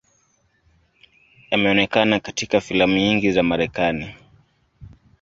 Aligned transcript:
Ameonekana 1.51 2.19
katika 2.19 2.61
filamu 2.61 2.97
nyingi 2.97 3.31
za 3.31 3.43
Marekani. 3.43 4.13